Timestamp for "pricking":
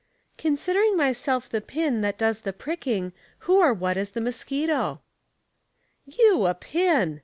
2.53-3.13